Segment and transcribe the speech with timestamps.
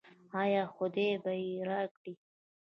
[0.41, 2.13] آیا خدای به یې راکړي؟